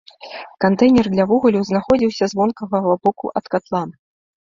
Кантэйнер 0.63 1.09
для 1.17 1.27
вугалю 1.33 1.61
знаходзіўся 1.69 2.25
з 2.35 2.43
вонкавага 2.43 2.99
боку 3.07 3.25
ад 3.41 3.45
катла. 3.57 3.89